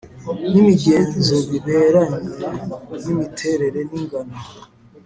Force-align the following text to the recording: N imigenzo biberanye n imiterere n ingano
N 0.51 0.53
imigenzo 0.61 1.35
biberanye 1.49 2.35
n 3.03 3.05
imiterere 3.13 3.79
n 3.89 3.91
ingano 3.99 4.35